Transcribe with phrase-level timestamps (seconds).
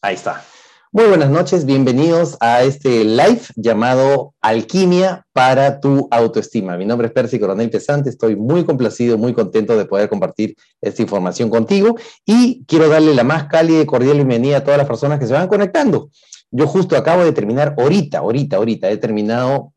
[0.00, 0.44] Ahí está.
[0.92, 6.76] Muy buenas noches, bienvenidos a este live llamado Alquimia para tu autoestima.
[6.76, 11.02] Mi nombre es Percy Coronel Pesante, estoy muy complacido, muy contento de poder compartir esta
[11.02, 15.18] información contigo y quiero darle la más cálida y cordial bienvenida a todas las personas
[15.18, 16.10] que se van conectando.
[16.52, 19.72] Yo justo acabo de terminar, ahorita, ahorita, ahorita, he terminado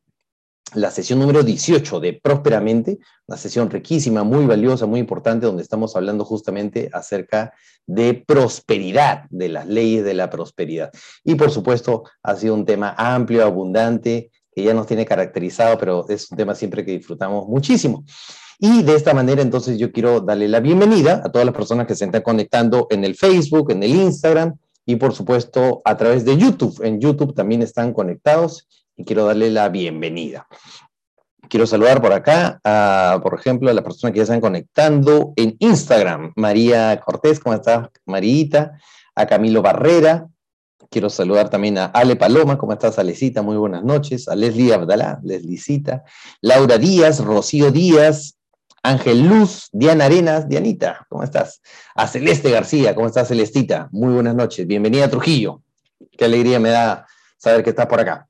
[0.74, 5.96] la sesión número 18 de Prósperamente, una sesión riquísima, muy valiosa, muy importante, donde estamos
[5.96, 7.54] hablando justamente acerca
[7.86, 10.92] de prosperidad, de las leyes de la prosperidad.
[11.24, 16.06] Y por supuesto, ha sido un tema amplio, abundante, que ya nos tiene caracterizado, pero
[16.10, 18.04] es un tema siempre que disfrutamos muchísimo.
[18.60, 21.96] Y de esta manera, entonces, yo quiero darle la bienvenida a todas las personas que
[21.96, 26.38] se están conectando en el Facebook, en el Instagram y, por supuesto, a través de
[26.38, 26.80] YouTube.
[26.84, 28.68] En YouTube también están conectados
[29.04, 30.48] quiero darle la bienvenida.
[31.50, 35.56] Quiero saludar por acá, a, por ejemplo, a la persona que ya están conectando en
[35.60, 36.32] Instagram.
[36.36, 38.80] María Cortés, ¿cómo estás, Marita?
[39.16, 40.28] A Camilo Barrera.
[40.90, 43.42] Quiero saludar también a Ale Paloma, ¿cómo estás, Alecita?
[43.42, 44.28] Muy buenas noches.
[44.28, 46.04] A Leslie Abdalá, Leslicita.
[46.42, 48.38] Laura Díaz, Rocío Díaz,
[48.84, 51.62] Ángel Luz, Diana Arenas, Dianita, ¿cómo estás?
[51.96, 53.90] A Celeste García, ¿cómo estás, Celestita?
[53.92, 54.66] Muy buenas noches.
[54.66, 55.62] Bienvenida a Trujillo.
[56.18, 57.06] Qué alegría me da
[57.38, 58.28] saber que estás por acá.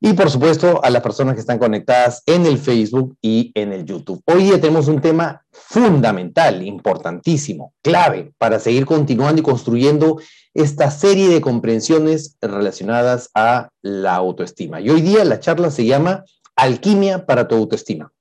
[0.00, 3.86] Y por supuesto a las personas que están conectadas en el Facebook y en el
[3.86, 4.22] YouTube.
[4.26, 10.20] Hoy día tenemos un tema fundamental, importantísimo, clave para seguir continuando y construyendo
[10.52, 14.80] esta serie de comprensiones relacionadas a la autoestima.
[14.80, 16.24] Y hoy día la charla se llama
[16.56, 18.12] Alquimia para tu autoestima.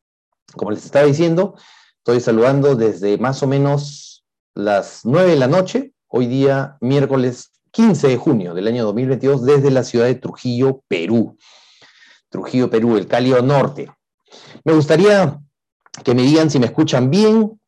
[0.53, 1.55] Como les estaba diciendo,
[1.97, 8.07] estoy saludando desde más o menos las 9 de la noche, hoy día miércoles 15
[8.07, 11.37] de junio del año 2022 desde la ciudad de Trujillo, Perú.
[12.35, 13.89] Trujillo, Perú, el Cálido Norte.
[14.65, 15.39] Me gustaría
[16.03, 17.59] que me digan si me escuchan bien,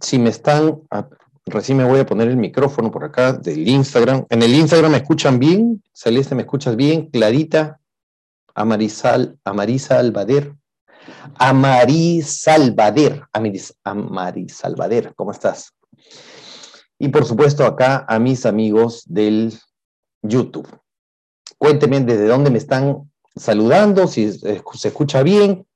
[0.00, 0.80] si me están...
[0.92, 1.08] Ah,
[1.44, 4.24] recién me voy a poner el micrófono por acá del Instagram.
[4.30, 5.82] En el Instagram me escuchan bien.
[5.92, 7.10] Celeste, ¿me escuchas bien?
[7.10, 7.80] Clarita.
[8.54, 10.54] Amarisal, Amarisa Albader.
[11.34, 13.24] Amarisalvader.
[13.82, 15.72] Amarisalvader, ¿cómo estás?
[16.96, 19.58] Y por supuesto acá a mis amigos del
[20.22, 20.68] YouTube.
[21.58, 25.66] Cuéntenme desde dónde me están saludando, si se escucha bien.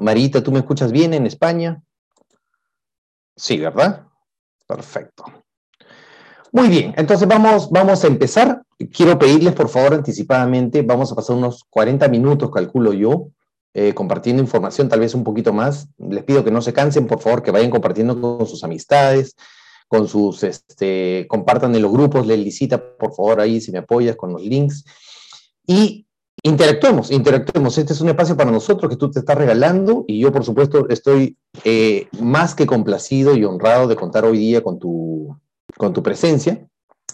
[0.00, 1.82] Marita, ¿tú me escuchas bien en España?
[3.36, 4.06] Sí, ¿verdad?
[4.66, 5.24] Perfecto.
[6.50, 8.62] Muy bien, entonces vamos, vamos a empezar.
[8.92, 13.28] Quiero pedirles, por favor, anticipadamente, vamos a pasar unos 40 minutos, calculo yo,
[13.72, 15.88] eh, compartiendo información, tal vez un poquito más.
[15.98, 19.34] Les pido que no se cansen, por favor, que vayan compartiendo con sus amistades,
[19.88, 24.16] con sus, este, compartan en los grupos, les licita, por favor, ahí si me apoyas
[24.16, 24.84] con los links.
[25.66, 26.06] Y
[26.42, 27.78] interactuemos, interactuemos.
[27.78, 30.88] Este es un espacio para nosotros que tú te estás regalando y yo, por supuesto,
[30.88, 35.36] estoy eh, más que complacido y honrado de contar hoy día con tu,
[35.76, 36.66] con tu presencia.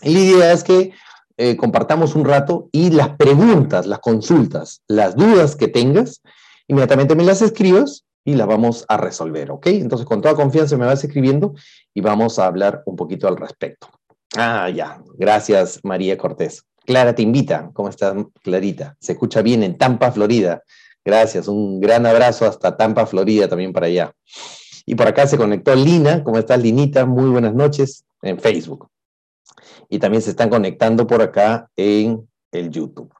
[0.02, 0.92] Y la idea es que
[1.36, 6.22] eh, compartamos un rato y las preguntas, las consultas, las dudas que tengas,
[6.66, 9.68] inmediatamente me las escribas y las vamos a resolver, ¿ok?
[9.68, 11.54] Entonces, con toda confianza me vas escribiendo
[11.94, 13.88] y vamos a hablar un poquito al respecto.
[14.36, 15.02] Ah, ya.
[15.16, 16.67] Gracias, María Cortés.
[16.88, 17.70] Clara te invita.
[17.74, 18.96] ¿Cómo estás, Clarita?
[18.98, 20.62] Se escucha bien en Tampa, Florida.
[21.04, 21.46] Gracias.
[21.46, 24.10] Un gran abrazo hasta Tampa, Florida, también para allá.
[24.86, 26.24] Y por acá se conectó Lina.
[26.24, 27.04] ¿Cómo estás, Linita?
[27.04, 28.88] Muy buenas noches en Facebook.
[29.90, 33.12] Y también se están conectando por acá en el YouTube.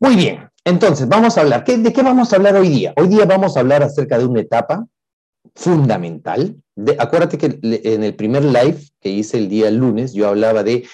[0.00, 0.50] Muy bien.
[0.64, 1.64] Entonces, vamos a hablar.
[1.64, 2.94] ¿De qué vamos a hablar hoy día?
[2.96, 4.84] Hoy día vamos a hablar acerca de una etapa
[5.54, 6.56] fundamental.
[6.98, 10.84] acuérdate que en el primer live que hice el día lunes, yo hablaba de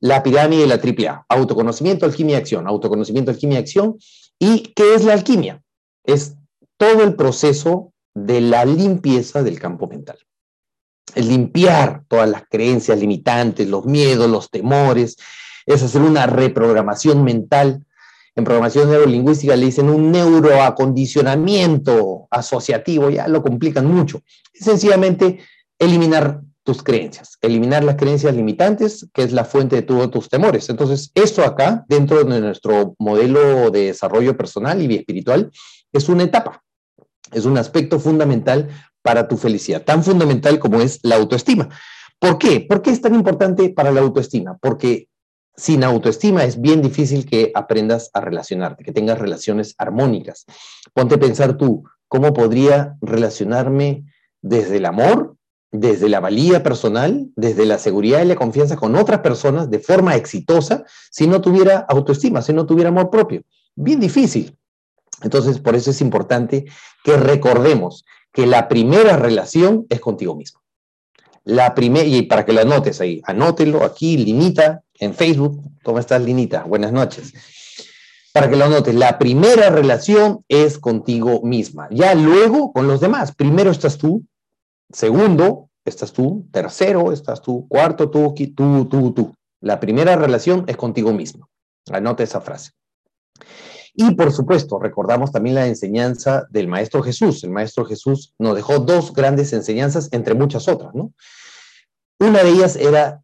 [0.00, 3.98] la pirámide de la AAA, autoconocimiento, alquimia y acción, autoconocimiento, alquimia y acción.
[4.38, 5.62] ¿Y qué es la alquimia?
[6.04, 6.36] Es
[6.76, 10.18] todo el proceso de la limpieza del campo mental.
[11.14, 15.16] Es limpiar todas las creencias limitantes, los miedos, los temores,
[15.66, 17.84] es hacer una reprogramación mental.
[18.34, 24.22] En programación neurolingüística le dicen un neuroacondicionamiento asociativo, ya lo complican mucho.
[24.52, 25.40] Es sencillamente
[25.78, 30.68] eliminar tus creencias, eliminar las creencias limitantes, que es la fuente de todos tus temores.
[30.68, 35.50] Entonces, esto acá, dentro de nuestro modelo de desarrollo personal y espiritual,
[35.92, 36.62] es una etapa,
[37.32, 38.68] es un aspecto fundamental
[39.02, 41.68] para tu felicidad, tan fundamental como es la autoestima.
[42.18, 42.60] ¿Por qué?
[42.60, 44.58] ¿Por qué es tan importante para la autoestima?
[44.60, 45.08] Porque
[45.56, 50.44] sin autoestima es bien difícil que aprendas a relacionarte, que tengas relaciones armónicas.
[50.92, 54.04] Ponte a pensar tú, ¿cómo podría relacionarme
[54.42, 55.36] desde el amor
[55.72, 60.16] desde la valía personal, desde la seguridad y la confianza con otras personas de forma
[60.16, 63.42] exitosa si no tuviera autoestima, si no tuviera amor propio.
[63.76, 64.56] Bien difícil.
[65.22, 66.64] Entonces, por eso es importante
[67.04, 70.60] que recordemos que la primera relación es contigo mismo.
[71.44, 75.60] La primera, y para que lo anotes ahí, anótelo aquí, limita, en Facebook.
[75.82, 76.62] ¿Cómo estás, Linita?
[76.64, 77.32] Buenas noches.
[78.32, 81.88] Para que lo notes, la primera relación es contigo misma.
[81.90, 83.34] Ya luego con los demás.
[83.34, 84.24] Primero estás tú,
[84.92, 89.34] segundo estás tú, tercero estás tú, cuarto tú, tú, tú, tú.
[89.60, 91.48] La primera relación es contigo mismo.
[91.90, 92.72] Anote esa frase.
[93.94, 97.44] Y por supuesto, recordamos también la enseñanza del Maestro Jesús.
[97.44, 101.12] El Maestro Jesús nos dejó dos grandes enseñanzas, entre muchas otras, ¿no?
[102.18, 103.22] Una de ellas era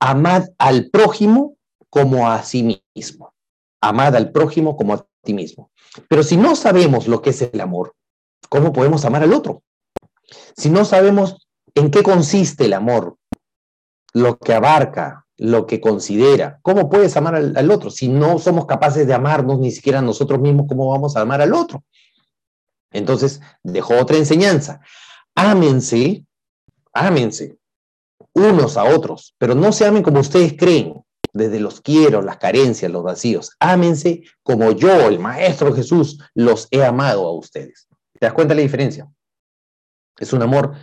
[0.00, 1.56] amad al prójimo
[1.90, 3.34] como a sí mismo.
[3.80, 5.70] Amad al prójimo como a ti mismo.
[6.08, 7.94] Pero si no sabemos lo que es el amor,
[8.48, 9.62] ¿cómo podemos amar al otro?
[10.56, 13.16] Si no sabemos en qué consiste el amor,
[14.12, 16.58] lo que abarca, lo que considera.
[16.62, 17.90] ¿Cómo puedes amar al, otro?
[17.90, 21.54] Si no somos capaces de amarnos ni siquiera nosotros mismos, ¿cómo vamos a amar al
[21.54, 21.84] otro?
[22.90, 24.80] Entonces, dejó otra enseñanza.
[25.34, 26.26] Ámense,
[26.92, 27.58] ámense
[28.34, 31.02] unos a otros, pero no se amen como ustedes creen,
[31.32, 33.52] desde los quiero, las carencias, los vacíos.
[33.58, 37.88] Ámense como yo, el Maestro Jesús, los he amado a ustedes.
[38.18, 39.08] ¿Te das cuenta de la diferencia?
[40.18, 40.74] Es un amor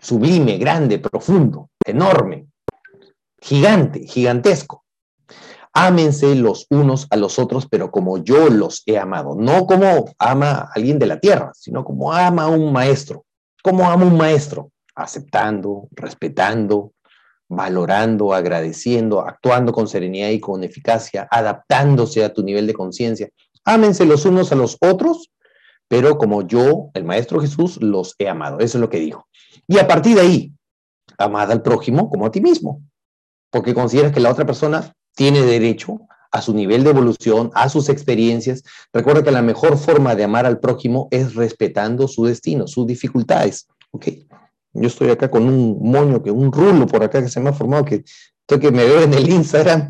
[0.00, 2.46] sublime, grande, profundo, enorme,
[3.40, 4.84] gigante, gigantesco.
[5.72, 10.50] Ámense los unos a los otros, pero como yo los he amado, no como ama
[10.50, 13.24] a alguien de la tierra, sino como ama a un maestro.
[13.62, 14.72] ¿Cómo ama un maestro?
[14.96, 16.92] Aceptando, respetando,
[17.48, 23.28] valorando, agradeciendo, actuando con serenidad y con eficacia, adaptándose a tu nivel de conciencia.
[23.64, 25.30] Ámense los unos a los otros,
[25.90, 28.60] pero como yo, el Maestro Jesús, los he amado.
[28.60, 29.26] Eso es lo que dijo.
[29.66, 30.52] Y a partir de ahí,
[31.18, 32.80] amad al prójimo como a ti mismo
[33.50, 36.00] porque consideras que la otra persona tiene derecho
[36.32, 38.62] a su nivel de evolución, a sus experiencias.
[38.92, 43.66] Recuerda que la mejor forma de amar al prójimo es respetando su destino, sus dificultades.
[43.90, 44.06] ¿ok?
[44.72, 47.52] Yo estoy acá con un moño, que un rulo por acá que se me ha
[47.52, 48.04] formado, que
[48.42, 49.88] estoy que me veo en el Instagram,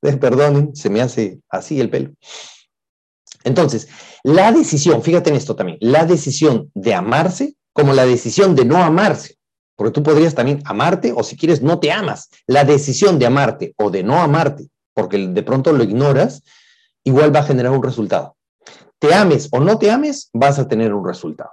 [0.20, 2.10] perdón, se me hace así el pelo.
[3.48, 3.88] Entonces,
[4.22, 8.76] la decisión, fíjate en esto también, la decisión de amarse como la decisión de no
[8.76, 9.38] amarse
[9.78, 12.30] porque tú podrías también amarte o si quieres no te amas.
[12.48, 16.42] La decisión de amarte o de no amarte, porque de pronto lo ignoras,
[17.04, 18.36] igual va a generar un resultado.
[18.98, 21.52] Te ames o no te ames, vas a tener un resultado.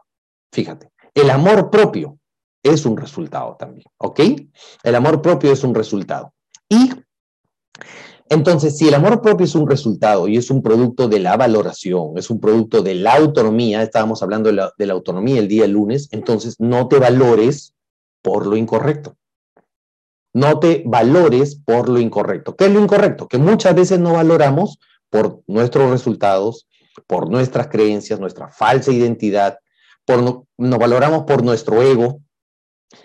[0.51, 2.17] Fíjate, el amor propio
[2.63, 4.19] es un resultado también, ¿ok?
[4.81, 6.33] El amor propio es un resultado.
[6.67, 6.89] Y
[8.27, 12.17] entonces, si el amor propio es un resultado y es un producto de la valoración,
[12.17, 14.55] es un producto de la autonomía, estábamos hablando de
[14.85, 17.75] la, autonomía el día lunes, entonces no te valores
[18.23, 19.15] por lo incorrecto.
[20.33, 22.55] No te valores por lo incorrecto.
[22.55, 23.27] ¿Qué es lo incorrecto?
[23.27, 24.79] Que muchas veces no valoramos
[25.09, 26.67] por nuestros resultados,
[27.07, 29.59] por nuestras creencias, nuestra falsa identidad,
[30.03, 32.21] por no, nos valoramos por nuestro ego,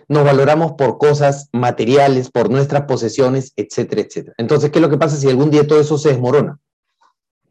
[0.09, 4.35] nos valoramos por cosas materiales, por nuestras posesiones, etcétera, etcétera.
[4.39, 6.59] Entonces, ¿qué es lo que pasa si algún día todo eso se desmorona?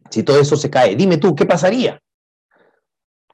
[0.10, 2.02] Si todo eso se cae, dime tú, ¿qué pasaría?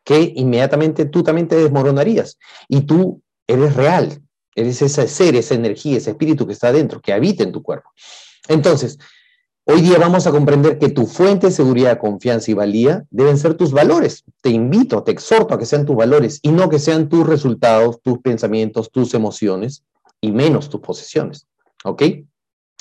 [0.03, 2.37] Que inmediatamente tú también te desmoronarías
[2.67, 4.21] y tú eres real,
[4.55, 7.91] Eres ese ser, esa energía, ese espíritu que está dentro, que habita en tu cuerpo.
[8.47, 8.97] Entonces,
[9.65, 13.55] hoy día vamos a comprender que tu fuente de seguridad, confianza y valía deben ser
[13.55, 14.23] tus valores.
[14.41, 18.01] Te invito, te exhorto a que sean tus valores y no que sean tus resultados,
[18.01, 19.83] tus pensamientos, tus emociones
[20.21, 21.47] y menos tus posesiones.
[21.83, 22.03] ¿Ok?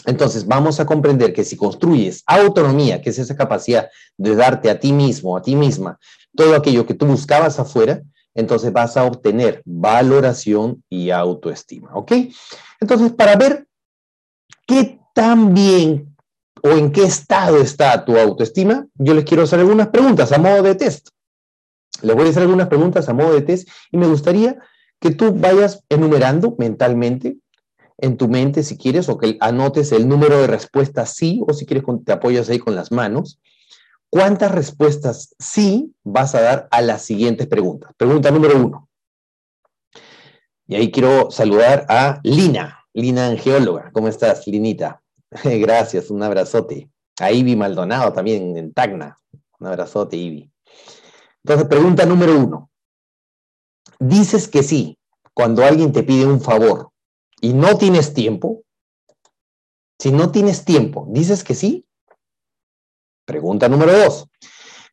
[0.06, 4.78] Entonces, vamos a comprender que si construyes autonomía, que es esa capacidad de darte a
[4.78, 5.98] ti mismo, a ti misma,
[6.36, 8.02] todo aquello que tú buscabas afuera,
[8.34, 12.12] entonces vas a obtener valoración y autoestima, ¿ok?
[12.80, 13.66] Entonces, para ver
[14.66, 16.13] qué tan bien
[16.64, 20.62] o en qué estado está tu autoestima, yo les quiero hacer algunas preguntas a modo
[20.62, 21.08] de test.
[22.02, 24.58] Les voy a hacer algunas preguntas a modo de test y me gustaría
[24.98, 27.36] que tú vayas enumerando mentalmente
[27.98, 31.66] en tu mente si quieres o que anotes el número de respuestas sí o si
[31.66, 33.38] quieres te apoyas ahí con las manos
[34.14, 37.90] ¿Cuántas respuestas sí vas a dar a las siguientes preguntas?
[37.96, 38.88] Pregunta número uno.
[40.68, 43.90] Y ahí quiero saludar a Lina, Lina Angeóloga.
[43.92, 45.02] ¿Cómo estás, Linita?
[45.44, 46.88] Gracias, un abrazote.
[47.20, 49.18] A Ivy Maldonado también en Tacna.
[49.58, 50.50] Un abrazote, Ivy.
[51.44, 52.70] Entonces, pregunta número uno.
[53.98, 54.98] Dices que sí
[55.32, 56.90] cuando alguien te pide un favor
[57.40, 58.62] y no tienes tiempo.
[59.98, 61.86] Si no tienes tiempo, ¿dices que sí?
[63.24, 64.28] Pregunta número dos.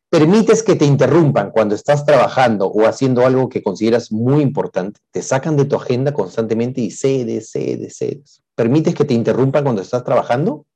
[0.08, 5.00] ¿Permites que te interrumpan cuando estás trabajando o haciendo algo que consideras muy importante?
[5.10, 8.41] ¿Te sacan de tu agenda constantemente y cedes, cedes, cedes?
[8.54, 10.66] ¿Permites que te interrumpan cuando estás trabajando?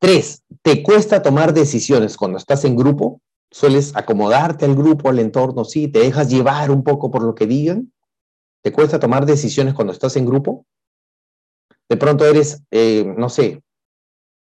[0.00, 3.20] Tres, ¿te cuesta tomar decisiones cuando estás en grupo?
[3.50, 5.64] ¿Sueles acomodarte al grupo, al entorno?
[5.64, 7.92] Sí, ¿te dejas llevar un poco por lo que digan?
[8.62, 10.66] ¿Te cuesta tomar decisiones cuando estás en grupo?
[11.88, 13.62] De pronto eres, eh, no sé,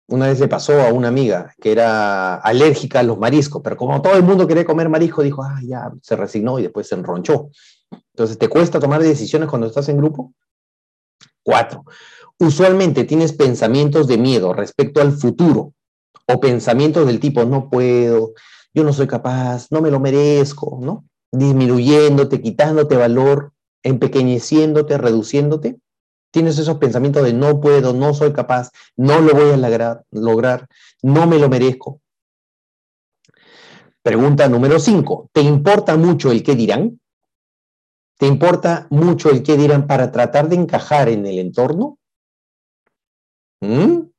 [0.07, 4.01] una vez le pasó a una amiga que era alérgica a los mariscos, pero como
[4.01, 7.49] todo el mundo quería comer marisco, dijo, ah, ya, se resignó y después se enronchó.
[8.13, 10.33] Entonces, ¿te cuesta tomar decisiones cuando estás en grupo?
[11.45, 11.85] Cuatro.
[12.39, 15.73] Usualmente tienes pensamientos de miedo respecto al futuro
[16.27, 18.33] o pensamientos del tipo, no puedo,
[18.73, 21.05] yo no soy capaz, no me lo merezco, ¿no?
[21.31, 25.77] Disminuyéndote, quitándote valor, empequeñeciéndote, reduciéndote.
[26.31, 30.67] Tienes esos pensamientos de no puedo, no soy capaz, no lo voy a lograr,
[31.03, 32.01] no me lo merezco.
[34.01, 35.29] Pregunta número cinco.
[35.31, 36.99] ¿Te importa mucho el qué dirán?
[38.17, 41.99] ¿Te importa mucho el qué dirán para tratar de encajar en el entorno?
[43.61, 44.09] ¿Mm?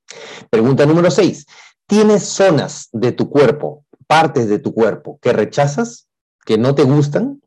[0.51, 1.47] Pregunta número seis.
[1.87, 6.09] ¿Tienes zonas de tu cuerpo, partes de tu cuerpo que rechazas,
[6.45, 7.41] que no te gustan,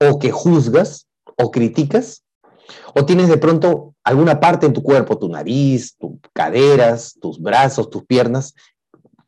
[0.00, 1.06] o que juzgas
[1.36, 2.22] o criticas?
[2.94, 7.90] ¿O tienes de pronto alguna parte en tu cuerpo, tu nariz, tus caderas, tus brazos,
[7.90, 8.54] tus piernas,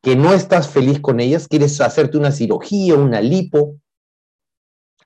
[0.00, 1.46] que no estás feliz con ellas?
[1.46, 3.76] ¿Quieres hacerte una cirugía, una lipo?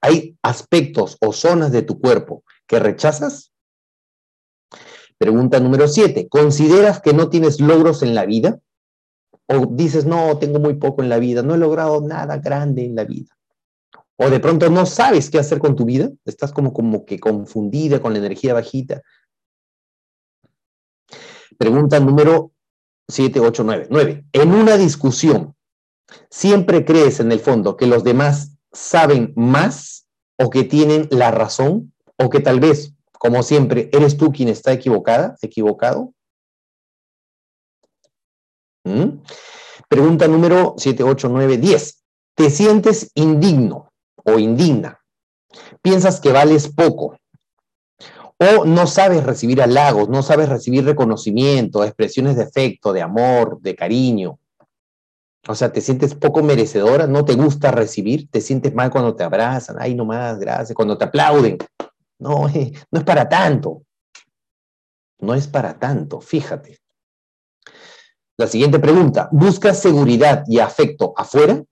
[0.03, 3.53] ¿Hay aspectos o zonas de tu cuerpo que rechazas?
[5.17, 6.29] Pregunta número siete.
[6.29, 8.61] ¿Consideras que no tienes logros en la vida?
[9.47, 12.95] ¿O dices, no, tengo muy poco en la vida, no he logrado nada grande en
[12.97, 13.37] la vida?
[14.25, 18.01] o de pronto no sabes qué hacer con tu vida, estás como, como que confundida
[18.01, 19.03] con la energía bajita.
[21.59, 22.53] Pregunta número
[23.09, 23.87] 7, 8, 9.
[23.91, 24.25] 9.
[24.33, 25.57] En una discusión,
[26.31, 30.07] ¿siempre crees en el fondo que los demás saben más
[30.39, 34.73] o que tienen la razón o que tal vez, como siempre, eres tú quien está
[34.73, 36.13] equivocada, equivocado?
[38.85, 39.23] ¿Mm?
[39.89, 42.03] Pregunta número 7, 8, 9, 10.
[42.35, 43.93] ¿Te sientes indigno
[44.25, 45.01] o indigna.
[45.81, 47.17] Piensas que vales poco.
[48.39, 53.77] O no sabes recibir halagos, no sabes recibir reconocimiento, expresiones de afecto, de amor, de
[53.77, 54.39] cariño.
[55.49, 59.25] O sea, te sientes poco merecedora, no te gusta recibir, te sientes mal cuando te
[59.25, 61.59] abrazan, ay, no más, gracias, cuando te aplauden.
[62.19, 62.47] No,
[62.91, 63.83] no es para tanto.
[65.19, 66.79] No es para tanto, fíjate.
[68.37, 71.63] La siguiente pregunta, ¿buscas seguridad y afecto afuera?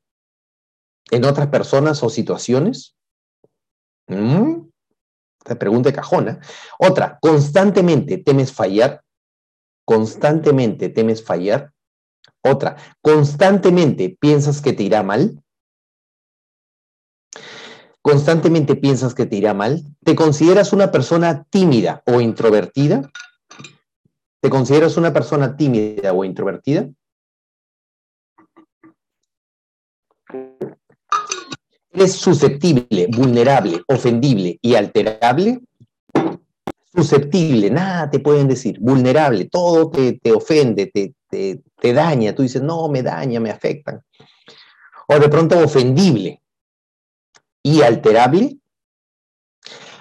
[1.11, 2.97] en otras personas o situaciones?
[4.07, 4.69] ¿Mm?
[5.45, 6.41] Te pregunta cajona.
[6.79, 9.03] Otra, constantemente temes fallar.
[9.85, 11.73] Constantemente temes fallar.
[12.43, 15.43] Otra, constantemente piensas que te irá mal.
[18.03, 19.83] Constantemente piensas que te irá mal.
[20.05, 23.11] ¿Te consideras una persona tímida o introvertida?
[24.41, 26.89] ¿Te consideras una persona tímida o introvertida?
[31.93, 35.61] ¿Eres susceptible, vulnerable, ofendible y alterable?
[36.93, 38.79] Susceptible, nada te pueden decir.
[38.81, 42.35] Vulnerable, todo te, ofende, te, te, daña.
[42.35, 44.03] Tú dices, no, me daña, me afectan.
[45.07, 46.43] O de pronto ofendible
[47.63, 48.59] y alterable.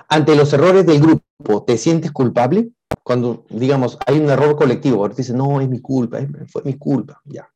[0.08, 2.72] Ante los errores del grupo, ¿te sientes culpable?
[3.04, 7.22] Cuando, digamos, hay un error colectivo, ahora dices, no, es mi culpa, fue mi culpa,
[7.26, 7.48] ya.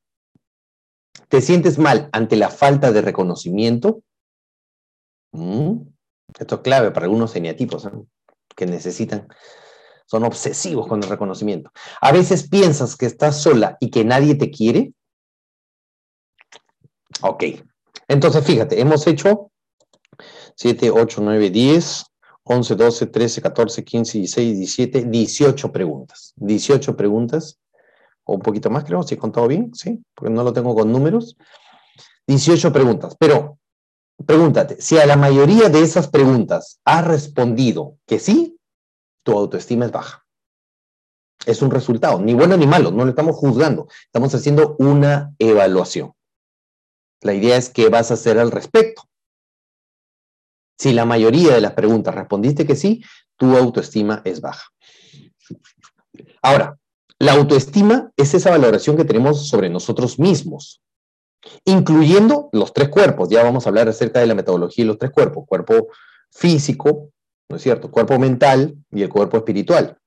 [1.27, 4.03] ¿Te sientes mal ante la falta de reconocimiento?
[5.31, 5.79] Mm.
[6.39, 7.87] Esto es clave para algunos eneatipos
[8.55, 9.27] que necesitan,
[10.05, 11.71] son obsesivos con el reconocimiento.
[12.01, 14.93] A veces piensas que estás sola y que nadie te quiere.
[17.21, 17.43] Ok,
[18.07, 19.51] entonces fíjate, hemos hecho
[20.55, 22.05] 7, 8, 9, 10,
[22.43, 26.33] 11, 12, 13, 14, 15, 16, 17, 18 preguntas.
[26.35, 27.59] 18 preguntas,
[28.25, 30.03] o un poquito más creo, si he contado bien, ¿sí?
[30.13, 31.37] Porque no lo tengo con números.
[32.27, 33.57] 18 preguntas, pero
[34.25, 38.57] pregúntate, si a la mayoría de esas preguntas has respondido que sí,
[39.23, 40.25] tu autoestima es baja.
[41.45, 46.13] Es un resultado, ni bueno ni malo, no lo estamos juzgando, estamos haciendo una evaluación.
[47.21, 49.03] La idea es qué vas a hacer al respecto.
[50.77, 53.03] Si la mayoría de las preguntas respondiste que sí,
[53.37, 54.69] tu autoestima es baja.
[56.41, 56.77] Ahora,
[57.19, 60.82] la autoestima es esa valoración que tenemos sobre nosotros mismos,
[61.65, 63.29] incluyendo los tres cuerpos.
[63.29, 65.87] Ya vamos a hablar acerca de la metodología de los tres cuerpos, cuerpo
[66.31, 67.09] físico,
[67.49, 67.91] ¿no es cierto?
[67.91, 69.97] Cuerpo mental y el cuerpo espiritual.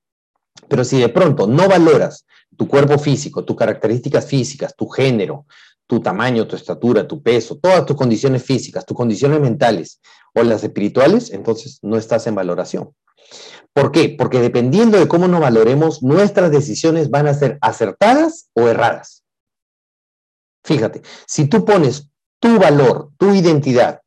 [0.67, 2.25] Pero si de pronto no valoras
[2.55, 5.45] tu cuerpo físico, tus características físicas, tu género,
[5.85, 10.01] tu tamaño, tu estatura, tu peso, todas tus condiciones físicas, tus condiciones mentales
[10.33, 12.93] o las espirituales, entonces no estás en valoración.
[13.73, 14.15] ¿Por qué?
[14.17, 19.23] Porque dependiendo de cómo nos valoremos, nuestras decisiones van a ser acertadas o erradas.
[20.67, 22.09] Fíjate, si tú pones
[22.41, 24.01] tu valor, tu identidad,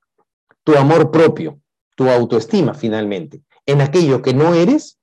[0.62, 1.58] tu amor propio,
[1.96, 4.98] tu autoestima finalmente, en aquello que no eres,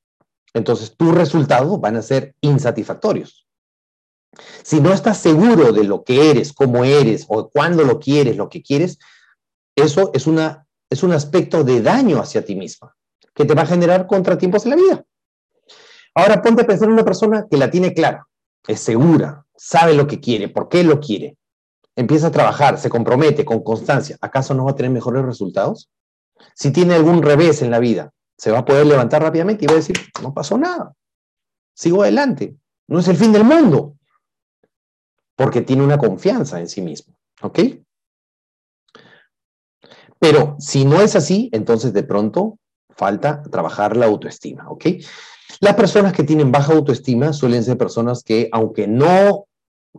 [0.53, 3.47] entonces tus resultados van a ser insatisfactorios.
[4.61, 8.49] Si no estás seguro de lo que eres, cómo eres, o cuándo lo quieres, lo
[8.49, 8.99] que quieres,
[9.75, 12.95] eso es, una, es un aspecto de daño hacia ti misma,
[13.33, 15.05] que te va a generar contratiempos en la vida.
[16.13, 18.27] Ahora ponte a pensar en una persona que la tiene clara,
[18.67, 21.35] es segura, sabe lo que quiere, por qué lo quiere,
[21.98, 25.89] empieza a trabajar, se compromete con constancia, ¿acaso no va a tener mejores resultados?
[26.54, 29.74] Si tiene algún revés en la vida, se va a poder levantar rápidamente y va
[29.74, 30.94] a decir, no pasó nada,
[31.74, 32.56] sigo adelante,
[32.88, 33.96] no es el fin del mundo,
[35.36, 37.60] porque tiene una confianza en sí mismo, ¿ok?
[40.20, 44.86] Pero si no es así, entonces de pronto falta trabajar la autoestima, ¿ok?
[45.62, 49.48] Las personas que tienen baja autoestima suelen ser personas que, aunque no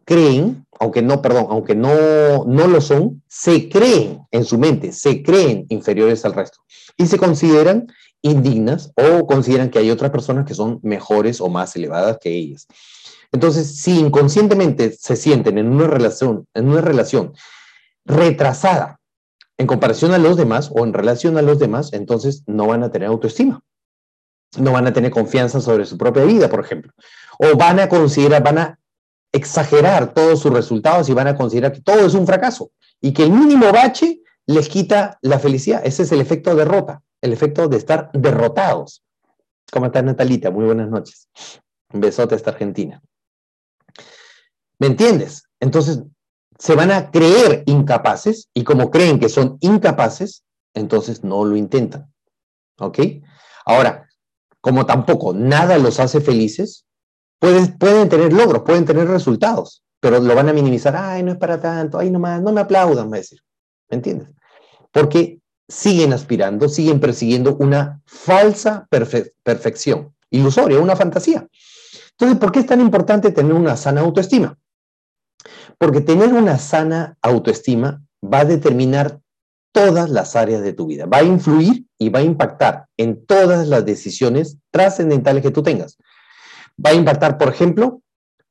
[0.04, 5.22] creen, aunque no, perdón, aunque no, no lo son, se creen en su mente, se
[5.22, 6.58] creen inferiores al resto
[6.96, 7.86] y se consideran
[8.22, 12.66] indignas o consideran que hay otras personas que son mejores o más elevadas que ellas.
[13.30, 17.34] Entonces, si inconscientemente se sienten en una relación, en una relación
[18.04, 18.98] retrasada
[19.58, 22.90] en comparación a los demás o en relación a los demás, entonces no van a
[22.90, 23.60] tener autoestima.
[24.56, 26.92] No van a tener confianza sobre su propia vida, por ejemplo.
[27.38, 28.78] O van a considerar, van a
[29.32, 32.70] exagerar todos sus resultados y van a considerar que todo es un fracaso
[33.00, 35.82] y que el mínimo bache les quita la felicidad.
[35.84, 39.02] Ese es el efecto derrota, el efecto de estar derrotados.
[39.70, 40.50] ¿Cómo estás, Natalita?
[40.50, 41.28] Muy buenas noches.
[41.92, 43.02] Un besote esta Argentina.
[44.78, 45.44] ¿Me entiendes?
[45.60, 46.02] Entonces,
[46.58, 50.44] se van a creer incapaces y como creen que son incapaces,
[50.74, 52.12] entonces no lo intentan.
[52.78, 52.98] ¿Ok?
[53.66, 54.08] Ahora,
[54.60, 56.86] como tampoco nada los hace felices,
[57.38, 60.96] pueden, pueden tener logros, pueden tener resultados, pero lo van a minimizar.
[60.96, 63.40] Ay, no es para tanto, ay, nomás, no me aplaudan, va a decir.
[63.90, 64.28] ¿Me entiendes?
[64.92, 71.46] Porque siguen aspirando, siguen persiguiendo una falsa perfección, ilusoria, una fantasía.
[72.12, 74.58] Entonces, ¿por qué es tan importante tener una sana autoestima?
[75.78, 79.20] Porque tener una sana autoestima va a determinar
[79.72, 83.68] todas las áreas de tu vida, va a influir y va a impactar en todas
[83.68, 85.98] las decisiones trascendentales que tú tengas.
[86.84, 88.02] Va a impactar, por ejemplo,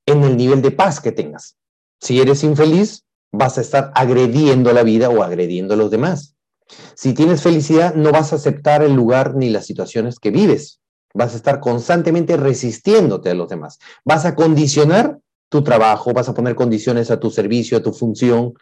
[0.06, 1.58] en el nivel de paz que tengas.
[2.00, 6.36] Si eres infeliz, vas a estar agrediendo la vida o agrediendo a los demás.
[6.96, 10.80] Si tienes felicidad, no vas a aceptar el lugar ni las situaciones que vives.
[11.14, 13.80] Vas a estar constantemente resistiéndote a los demás.
[14.04, 18.54] Vas a condicionar tu trabajo, vas a poner condiciones a tu servicio, a tu función,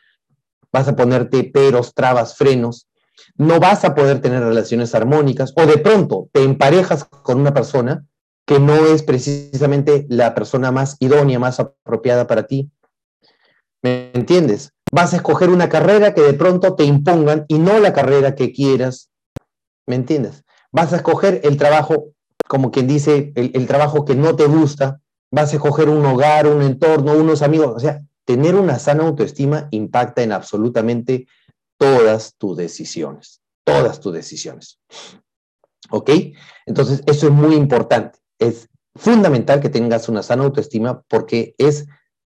[0.71, 2.88] vas a ponerte peros, trabas, frenos,
[3.38, 8.06] no vas a poder tener relaciones armónicas o de pronto te emparejas con una persona
[8.45, 12.69] que no es precisamente la persona más idónea, más apropiada para ti.
[13.81, 14.71] ¿Me entiendes?
[14.91, 18.53] Vas a escoger una carrera que de pronto te impongan y no la carrera que
[18.53, 19.10] quieras.
[19.88, 20.43] ¿Me entiendes?
[20.71, 22.13] Vas a escoger el trabajo,
[22.47, 26.62] como quien dice, el, trabajo que no te gusta, vas a escoger un hogar, un
[26.62, 27.73] entorno, unos amigos.
[27.75, 31.27] O sea, tener una sana autoestima impacta en absolutamente
[31.77, 34.79] todas tus decisiones, todas tus decisiones.
[35.89, 36.10] ¿Ok?
[36.65, 38.19] Entonces, eso es muy importante.
[38.39, 41.86] Es fundamental que tengas una sana autoestima porque es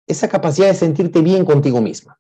[0.07, 2.19] esa capacidad de sentirte bien contigo misma,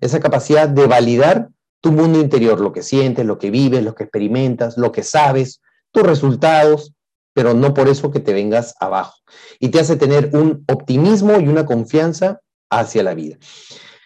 [0.00, 1.48] esa capacidad de validar
[1.80, 5.60] tu mundo interior, lo que sientes, lo que vives, lo que experimentas, lo que sabes,
[5.90, 6.92] tus resultados,
[7.34, 9.16] pero no por eso que te vengas abajo.
[9.58, 13.36] Y te hace tener un optimismo y una confianza hacia la vida.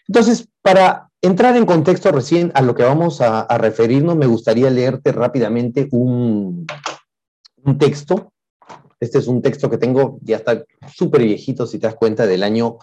[0.09, 5.13] Entonces, para entrar en contexto recién a lo que vamos a, referirnos, me gustaría leerte
[5.13, 6.67] rápidamente un,
[7.65, 8.33] un, texto.
[9.01, 12.43] Este es un texto que tengo, ya está súper viejito, si te das cuenta, del
[12.43, 12.79] año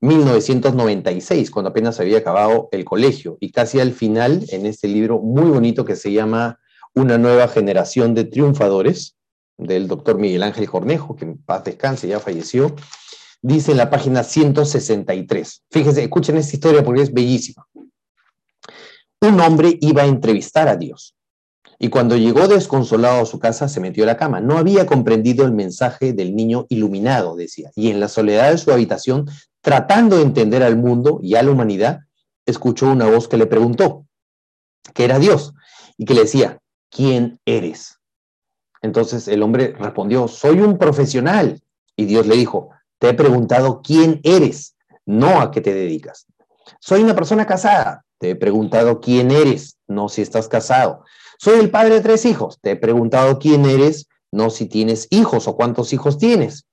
[0.00, 3.38] 1996, cuando apenas había acabado el colegio.
[3.40, 6.58] Y casi al final, en este libro muy bonito que se llama
[6.94, 9.16] Una nueva generación de triunfadores,
[9.56, 12.74] del doctor Miguel Ángel Cornejo, que en paz descanse, ya falleció,
[13.40, 15.62] dice en la página 163.
[15.70, 17.66] Fíjense, escuchen esta historia porque es bellísima.
[19.20, 21.14] Un hombre iba a entrevistar a Dios
[21.78, 24.40] y cuando llegó desconsolado a su casa se metió a la cama.
[24.40, 28.72] No había comprendido el mensaje del niño iluminado, decía, y en la soledad de su
[28.72, 29.28] habitación,
[29.60, 32.00] tratando de entender al mundo y a la humanidad,
[32.46, 34.06] escuchó una voz que le preguntó,
[34.92, 35.54] ¿qué era Dios?
[35.96, 36.58] Y que le decía,
[36.90, 37.98] ¿quién eres?
[38.82, 41.62] Entonces el hombre respondió, soy un profesional.
[41.96, 46.26] Y Dios le dijo, te he preguntado quién eres, no a qué te dedicas.
[46.80, 48.04] Soy una persona casada.
[48.18, 51.04] Te he preguntado quién eres, no si estás casado.
[51.38, 52.58] Soy el padre de tres hijos.
[52.60, 56.66] Te he preguntado quién eres, no si tienes hijos o cuántos hijos tienes.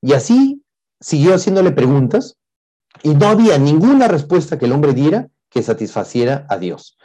[0.00, 0.62] Y así
[1.00, 2.36] siguió haciéndole preguntas
[3.02, 6.96] y no había ninguna respuesta que el hombre diera que satisfaciera a Dios.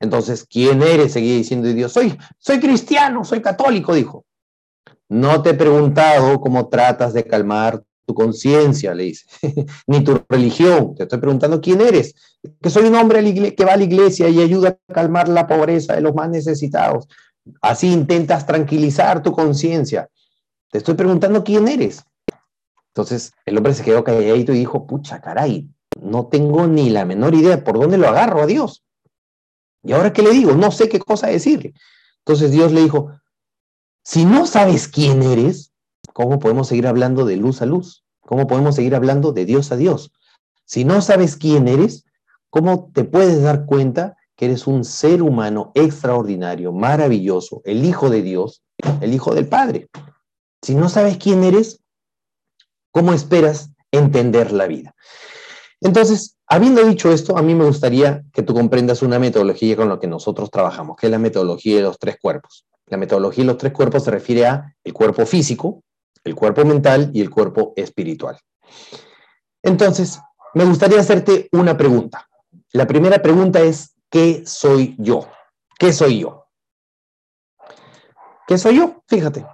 [0.00, 1.12] Entonces, ¿quién eres?
[1.12, 4.24] Seguía diciendo Dios, soy, soy cristiano, soy católico, dijo.
[5.08, 9.26] no te he preguntado cómo tratas de calmar tu conciencia, le dice,
[9.86, 10.94] ni tu religión.
[10.94, 12.14] Te estoy preguntando quién eres.
[12.62, 15.94] Que soy un hombre que va a la iglesia y ayuda a calmar la pobreza
[15.94, 17.08] de los más necesitados.
[17.60, 20.08] Así intentas tranquilizar tu conciencia.
[20.70, 22.04] Te estoy preguntando quién eres.
[22.88, 25.68] Entonces el hombre se quedó calladito y dijo, pucha, caray,
[26.00, 28.84] no tengo ni la menor idea por dónde lo agarro a Dios.
[29.82, 30.52] ¿Y ahora qué le digo?
[30.52, 31.74] No sé qué cosa decirle.
[32.18, 33.10] Entonces Dios le dijo,
[34.02, 35.72] si no sabes quién eres,
[36.16, 38.02] ¿cómo podemos seguir hablando de luz a luz?
[38.22, 40.12] ¿Cómo podemos seguir hablando de Dios a Dios?
[40.64, 42.06] Si no sabes quién eres,
[42.48, 48.22] ¿cómo te puedes dar cuenta que eres un ser humano extraordinario, maravilloso, el Hijo de
[48.22, 48.62] Dios,
[49.02, 49.88] el Hijo del Padre?
[50.62, 51.80] Si no sabes quién eres,
[52.92, 54.94] ¿cómo esperas entender la vida?
[55.82, 60.00] Entonces, habiendo dicho esto, a mí me gustaría que tú comprendas una metodología con la
[60.00, 62.64] que nosotros trabajamos, que es la metodología de los tres cuerpos.
[62.86, 65.82] La metodología de los tres cuerpos se refiere a el cuerpo físico,
[66.26, 68.36] el cuerpo mental y el cuerpo espiritual.
[69.62, 70.20] Entonces,
[70.54, 72.28] me gustaría hacerte una pregunta.
[72.72, 75.28] La primera pregunta es, ¿qué soy yo?
[75.78, 76.48] ¿Qué soy yo?
[78.48, 79.02] ¿Qué soy yo?
[79.06, 79.46] Fíjate.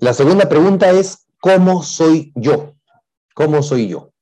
[0.00, 2.74] La segunda pregunta es, ¿cómo soy yo?
[3.34, 4.12] ¿Cómo soy yo?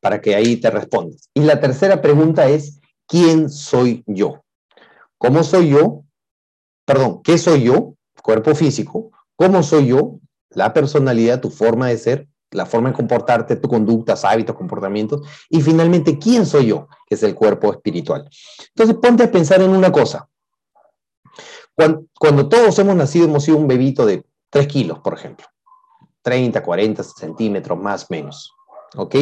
[0.00, 1.28] Para que ahí te respondas.
[1.34, 4.44] Y la tercera pregunta es, ¿quién soy yo?
[5.18, 6.04] ¿Cómo soy yo?
[6.84, 7.97] Perdón, ¿qué soy yo?
[8.22, 10.18] Cuerpo físico, cómo soy yo,
[10.50, 15.60] la personalidad, tu forma de ser, la forma de comportarte, tus conductas, hábitos, comportamientos, y
[15.60, 16.88] finalmente, ¿quién soy yo?
[17.06, 18.28] Que es el cuerpo espiritual.
[18.74, 20.28] Entonces, ponte a pensar en una cosa.
[22.18, 25.46] Cuando, todos hemos nacido, hemos sido un bebito de 3 kilos, por ejemplo.
[26.22, 28.52] 30, 40 centímetros, más menos.
[28.96, 29.14] ¿Ok?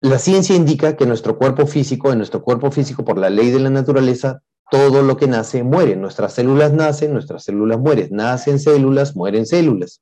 [0.00, 3.60] La ciencia indica que nuestro cuerpo físico, en nuestro cuerpo físico, por la ley de
[3.60, 5.96] la naturaleza, todo lo que nace muere.
[5.96, 8.08] Nuestras células nacen, nuestras células mueren.
[8.10, 10.00] Nacen células, mueren células.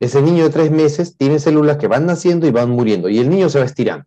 [0.00, 3.30] Ese niño de tres meses tiene células que van naciendo y van muriendo y el
[3.30, 4.04] niño se va estirando.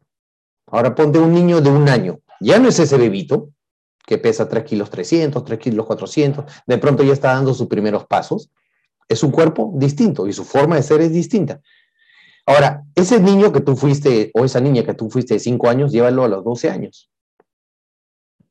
[0.66, 2.20] Ahora ponte un niño de un año.
[2.42, 3.52] Ya no es ese bebito
[4.06, 8.06] que pesa 3 kilos 300, 3 kilos 400, de pronto ya está dando sus primeros
[8.08, 8.50] pasos.
[9.08, 11.62] Es un cuerpo distinto y su forma de ser es distinta.
[12.46, 15.94] Ahora, ese niño que tú fuiste, o esa niña que tú fuiste de 5 años,
[15.94, 17.10] llévalo a los 12 años.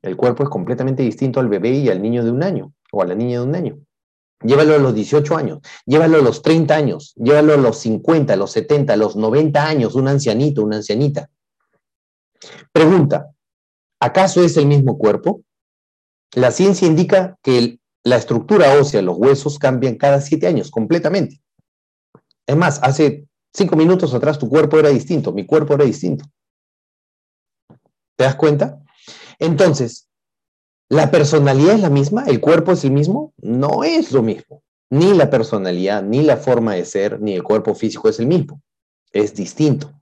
[0.07, 3.07] El cuerpo es completamente distinto al bebé y al niño de un año o a
[3.07, 3.79] la niña de un año.
[4.41, 8.37] Llévalo a los 18 años, llévalo a los 30 años, llévalo a los 50, a
[8.37, 11.29] los 70, a los 90 años, un ancianito, una ancianita.
[12.71, 13.33] Pregunta,
[13.99, 15.43] ¿acaso es el mismo cuerpo?
[16.35, 21.41] La ciencia indica que la estructura ósea, los huesos cambian cada 7 años completamente.
[22.47, 26.27] Es más, hace 5 minutos atrás tu cuerpo era distinto, mi cuerpo era distinto.
[28.17, 28.86] ¿Te das cuenta?
[29.39, 30.09] Entonces,
[30.89, 32.25] ¿la personalidad es la misma?
[32.25, 33.33] ¿El cuerpo es el mismo?
[33.39, 34.63] No es lo mismo.
[34.91, 38.63] Ni la personalidad, ni la forma de ser, ni el cuerpo físico es el mismo.
[39.13, 39.93] Es distinto.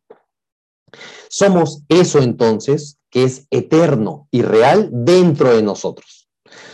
[1.28, 6.28] Somos eso entonces que es eterno y real dentro de nosotros.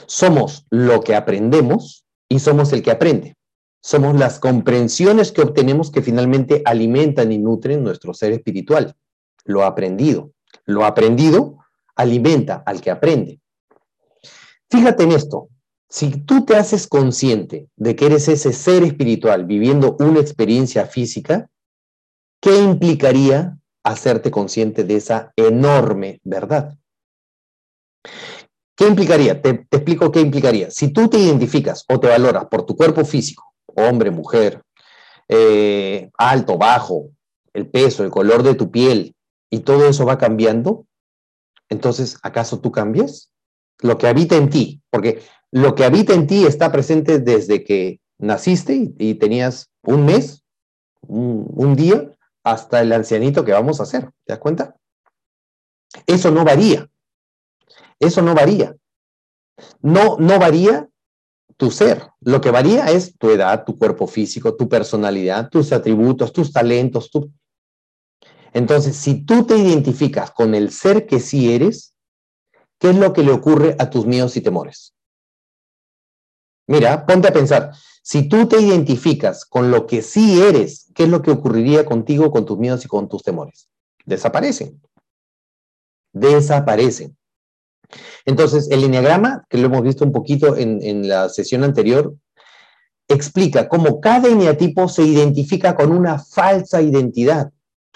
[0.06, 3.36] Somos lo que aprendemos y somos el que aprende.
[3.82, 8.94] Somos las comprensiones que obtenemos que finalmente alimentan y nutren nuestro ser espiritual.
[9.44, 10.32] Lo aprendido.
[10.66, 11.58] Lo aprendido
[11.96, 13.40] alimenta al que aprende.
[14.70, 15.48] Fíjate en esto,
[15.88, 21.50] si tú te haces consciente de que eres ese ser espiritual viviendo una experiencia física,
[22.40, 26.78] ¿qué implicaría hacerte consciente de esa enorme verdad?
[28.76, 29.42] ¿Qué implicaría?
[29.42, 30.70] Te, explico qué implicaría.
[30.70, 34.62] Si tú te identificas o te valoras por tu cuerpo físico, hombre, mujer,
[35.28, 37.10] eh, alto, bajo,
[37.52, 39.14] el peso, el color de tu piel,
[39.50, 40.86] y todo eso va cambiando,
[41.70, 43.30] entonces, ¿acaso tú cambias?
[43.78, 48.00] Lo que habita en ti, porque lo que habita en ti está presente desde que
[48.18, 50.44] naciste y, tenías un mes,
[51.00, 52.10] un, día,
[52.44, 54.10] hasta el ancianito que vamos a hacer.
[54.24, 54.76] ¿Te das cuenta?
[56.06, 56.88] Eso no varía.
[57.98, 58.76] Eso no varía.
[59.80, 60.88] No, no varía
[61.56, 62.08] tu ser.
[62.20, 67.10] Lo que varía es tu edad, tu cuerpo físico, tu personalidad, tus atributos, tus talentos,
[67.10, 67.32] tu,
[68.52, 71.94] entonces, si tú te identificas con el ser que sí eres,
[72.78, 74.94] ¿qué es lo que le ocurre a tus miedos y temores?
[76.66, 81.08] Mira, ponte a pensar, si tú te identificas con lo que sí eres, ¿qué es
[81.08, 83.68] lo que ocurriría contigo, con tus miedos y con tus temores?
[84.04, 84.80] Desaparecen.
[86.12, 87.16] Desaparecen.
[88.24, 92.14] Entonces, el enneagrama, que lo hemos visto un poquito en, la sesión anterior,
[93.08, 97.50] explica cómo cada eneatipo se identifica con una falsa identidad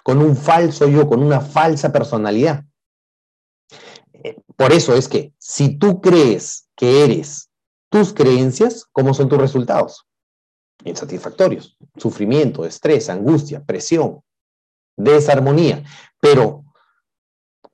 [0.05, 2.63] con un falso yo, con una falsa personalidad.
[4.13, 7.51] Eh, por eso es que si tú crees que eres
[7.89, 10.07] tus creencias, ¿cómo son tus resultados?
[10.85, 14.21] Insatisfactorios, sufrimiento, estrés, angustia, presión,
[14.95, 15.83] desarmonía.
[16.21, 16.65] Pero,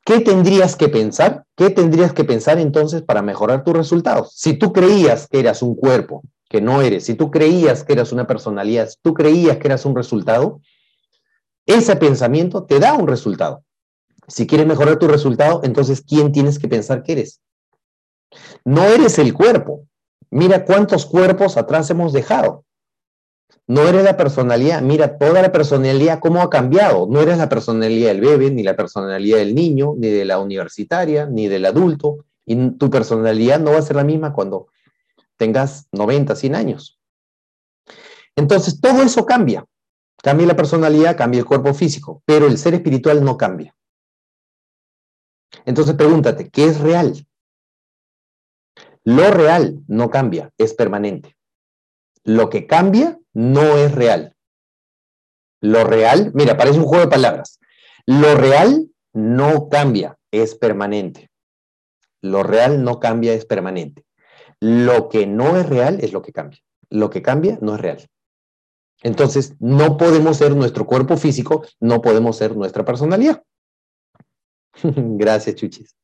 [0.04, 1.44] ¿qué tendrías que pensar?
[1.56, 4.34] ¿Qué tendrías que pensar entonces para mejorar tus resultados?
[4.36, 8.12] Si tú creías que eras un cuerpo, que no eres, si tú creías que eras
[8.12, 10.60] una personalidad, si tú creías que eras un resultado,
[11.66, 13.64] ese pensamiento te da un resultado.
[14.28, 17.40] Si quieres mejorar tu resultado, entonces, ¿quién tienes que pensar que eres?
[18.64, 19.86] No eres el cuerpo.
[20.30, 22.64] Mira cuántos cuerpos atrás hemos dejado.
[23.66, 24.82] No eres la personalidad.
[24.82, 27.06] Mira toda la personalidad cómo ha cambiado.
[27.08, 31.26] No eres la personalidad del bebé, ni la personalidad del niño, ni de la universitaria,
[31.26, 32.24] ni del adulto.
[32.46, 34.68] Y tu personalidad no va a ser la misma cuando
[35.36, 37.00] tengas 90, 100 años.
[38.36, 39.64] Entonces, todo eso cambia.
[40.22, 43.74] Cambia la personalidad, cambia el cuerpo físico, pero el ser espiritual no cambia.
[45.64, 47.26] Entonces pregúntate, ¿qué es real?
[49.04, 51.36] Lo real no cambia, es permanente.
[52.22, 54.36] Lo que cambia no es real.
[55.62, 57.58] Lo real, mira, parece un juego de palabras.
[58.06, 61.30] Lo real no cambia, es permanente.
[62.22, 64.04] Lo real no cambia, es permanente.
[64.60, 66.60] Lo que no es real es lo que cambia.
[66.90, 68.10] Lo que cambia no es real.
[69.02, 73.42] Entonces, no podemos ser nuestro cuerpo físico, no podemos ser nuestra personalidad.
[74.82, 75.96] Gracias, Chuchis.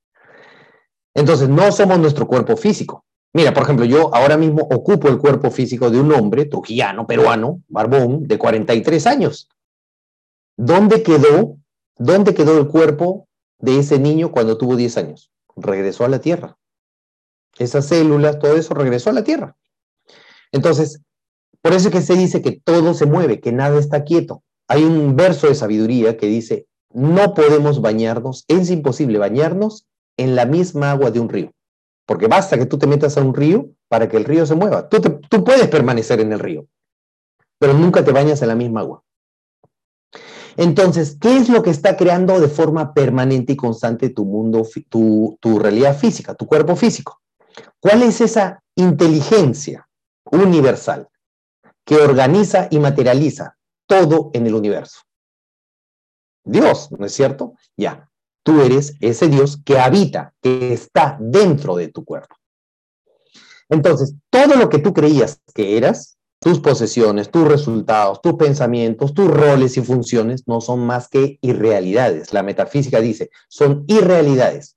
[1.15, 3.05] Entonces, no somos nuestro cuerpo físico.
[3.33, 7.63] Mira, por ejemplo, yo ahora mismo ocupo el cuerpo físico de un hombre trujillano, peruano,
[7.69, 9.51] barbón, de 43 años.
[10.57, 11.59] ¿Dónde quedó,
[11.99, 13.29] dónde quedó el cuerpo
[13.59, 15.31] de ese niño cuando tuvo 10 años?
[15.55, 16.57] Regresó a la Tierra.
[17.59, 19.55] Esas células, todo eso regresó a la Tierra.
[20.53, 21.03] Entonces,
[21.67, 24.45] por eso es que se dice que todo se mueve, que nada está quieto.
[24.69, 29.85] Hay un verso de sabiduría que dice, no podemos bañarnos, es imposible bañarnos
[30.17, 31.51] en la misma agua de un río,
[32.07, 34.89] porque basta que tú te metas a un río para que el río se mueva.
[34.89, 35.01] Tú,
[35.43, 36.69] puedes permanecer en el río,
[37.59, 39.03] pero nunca te bañas en la misma agua.
[40.57, 45.37] Entonces, ¿qué es lo que está creando de forma permanente y constante tu mundo, tu,
[45.41, 47.21] tu realidad física, tu cuerpo físico?
[47.81, 49.89] ¿Cuál es esa inteligencia
[50.31, 51.09] universal
[51.87, 55.01] que organiza y materializa todo en el universo?
[56.45, 57.55] Dios, ¿no es cierto?
[57.77, 58.11] Ya,
[58.43, 62.37] tú eres ese Dios que habita, que está dentro de tu cuerpo.
[63.69, 69.29] Entonces, todo lo que tú creías que eras, tus posesiones, tus resultados, tus pensamientos, tus
[69.29, 72.33] roles y funciones, no son más que irrealidades.
[72.33, 74.77] La metafísica dice, son irrealidades.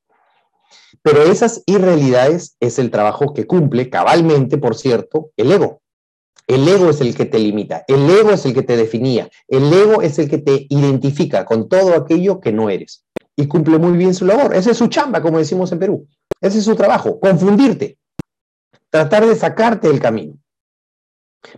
[1.04, 5.82] Pero esas irrealidades es el trabajo que cumple cabalmente, por cierto, el ego.
[6.50, 9.72] El ego es el que te limita, el ego es el que te definía, el
[9.72, 13.06] ego es el que te identifica con todo aquello que no eres.
[13.36, 14.56] Y cumple muy bien su labor.
[14.56, 16.08] Esa es su chamba, como decimos en Perú.
[16.42, 18.00] Ese es su trabajo, confundirte,
[18.90, 20.40] tratar de sacarte del camino.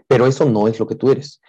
[0.08, 1.40] Pero eso no es lo que tú eres.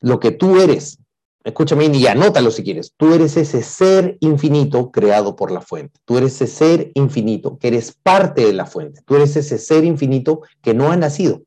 [0.00, 0.98] Lo que tú eres,
[1.44, 6.00] escúchame y anótalo si quieres, tú eres ese ser infinito creado por la fuente.
[6.06, 9.02] Tú eres ese ser infinito que eres parte de la fuente.
[9.04, 11.42] Tú eres ese ser infinito que no ha nacido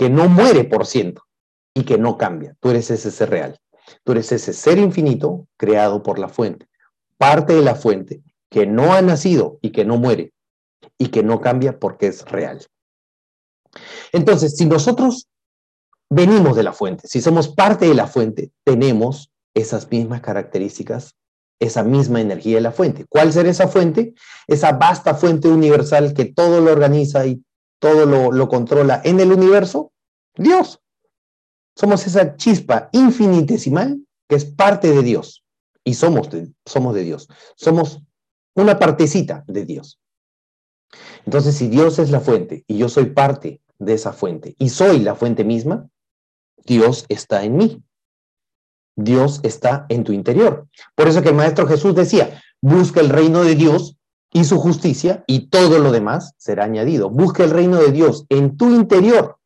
[0.00, 1.24] que no muere por ciento
[1.74, 2.56] y que no cambia.
[2.58, 3.58] Tú eres ese ser real.
[4.02, 6.70] Tú eres ese ser infinito creado por la fuente,
[7.18, 10.32] parte de la fuente que no ha nacido y que no muere
[10.96, 12.66] y que no cambia porque es real.
[14.10, 15.28] Entonces, si nosotros
[16.08, 21.14] venimos de la fuente, si somos parte de la fuente, tenemos esas mismas características,
[21.58, 23.04] esa misma energía de la fuente.
[23.06, 24.14] ¿Cuál será esa fuente?
[24.46, 27.44] Esa vasta fuente universal que todo lo organiza y
[27.80, 29.92] todo lo, controla en el universo?
[30.36, 30.80] Dios.
[31.74, 35.44] Somos esa chispa infinitesimal que es parte de Dios.
[35.82, 37.28] Y somos de, somos de Dios.
[37.56, 38.02] Somos
[38.54, 39.98] una partecita de Dios.
[41.24, 45.00] Entonces, si Dios es la fuente y yo soy parte de esa fuente y soy
[45.00, 45.88] la fuente misma,
[46.64, 47.82] Dios está en mí.
[48.96, 50.68] Dios está en tu interior.
[50.94, 53.96] Por eso que el Maestro Jesús decía, busca el reino de Dios
[54.32, 57.10] y su justicia y todo lo demás será añadido.
[57.10, 59.38] Busca el reino de Dios en tu interior.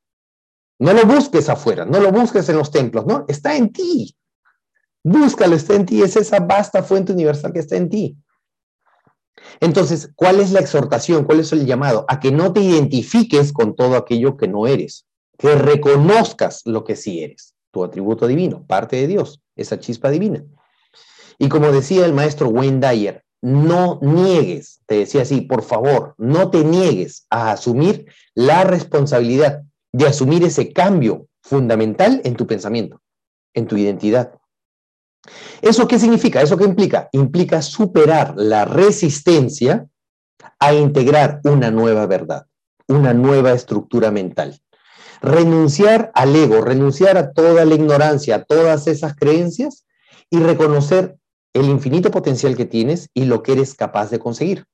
[0.79, 4.16] No lo busques afuera, no lo busques en los templos, no, está en ti.
[5.03, 8.16] Búscalo, está en ti, es esa vasta fuente universal que está en ti.
[9.61, 11.25] Entonces, ¿cuál es la exhortación?
[11.25, 12.05] ¿Cuál es el llamado?
[12.09, 15.07] A que no te identifiques con todo aquello que no eres,
[15.38, 20.44] que reconozcas lo que sí eres, tu atributo divino, parte de Dios, esa chispa divina.
[21.38, 22.81] Y como decía el maestro Wayne
[23.44, 30.07] no niegues, te decía así, por favor, no te niegues a asumir la responsabilidad de
[30.07, 33.02] asumir ese cambio fundamental en tu pensamiento,
[33.52, 34.33] en tu identidad.
[35.61, 36.40] ¿Eso qué significa?
[36.40, 37.11] ¿Eso qué implica?
[37.12, 39.88] Implica superar la resistencia
[40.59, 42.46] a integrar una nueva verdad.
[42.88, 44.59] una nueva estructura mental.
[45.20, 49.87] Renunciar al ego, renunciar a toda la ignorancia, a todas esas creencias
[50.30, 51.16] y reconocer
[51.55, 54.67] el infinito potencial que tienes y lo que eres capaz de conseguir.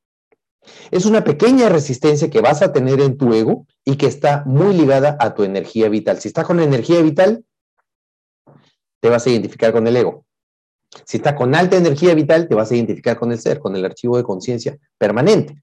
[0.91, 4.75] Es una pequeña resistencia que vas a tener en tu ego y que está muy
[4.75, 6.21] ligada a tu energía vital.
[6.21, 7.45] Si estás con energía vital,
[9.01, 10.25] te vas a identificar con el ego.
[11.05, 13.85] Si estás con alta energía vital, te vas a identificar con el ser, con el
[13.85, 15.63] archivo de conciencia permanente.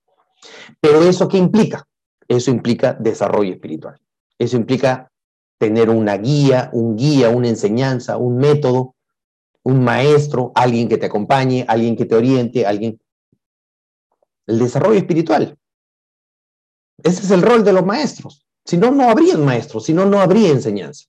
[0.79, 1.85] Pero eso qué implica?
[2.27, 3.99] Eso implica desarrollo espiritual.
[4.37, 5.11] Eso implica
[5.57, 8.95] tener una guía, un guía, una enseñanza, un método,
[9.67, 13.01] un maestro, alguien que te acompañe, alguien que te oriente, alguien
[14.45, 15.57] el desarrollo espiritual.
[17.03, 18.45] Ese es el rol de los maestros.
[18.63, 21.07] Si no, no habría maestros, si no, no habría enseñanza.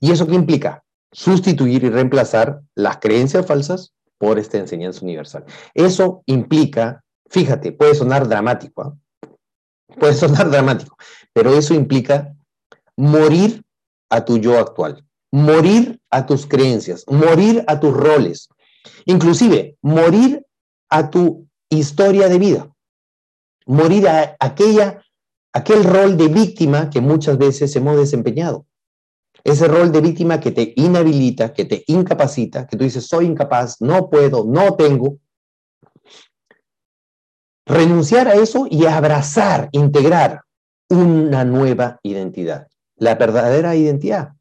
[0.00, 0.82] ¿Y eso qué implica?
[1.12, 5.44] Sustituir y reemplazar las creencias falsas por esta enseñanza universal.
[5.72, 9.28] Eso implica, fíjate, puede sonar dramático, ¿ah?
[10.00, 10.96] puede sonar dramático,
[11.32, 12.34] pero eso implica
[12.96, 13.62] morir
[14.10, 18.48] a tu yo actual, morir a tus creencias, morir a tus roles,
[19.04, 20.46] inclusive morir
[20.88, 22.72] a tu historia de vida.
[23.66, 25.02] Morir a aquella,
[25.52, 28.64] aquel rol de víctima que muchas veces hemos desempeñado.
[29.42, 33.80] Ese rol de víctima que te inhabilita, que te incapacita, que tú dices, soy incapaz,
[33.80, 35.18] no puedo, no tengo.
[37.66, 40.42] Renunciar a eso y abrazar, integrar
[40.88, 44.34] una nueva identidad, la verdadera identidad,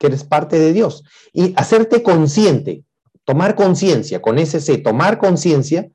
[0.00, 1.04] que eres parte de Dios.
[1.32, 2.82] Y hacerte consciente,
[3.24, 5.88] tomar conciencia, con ese C, tomar conciencia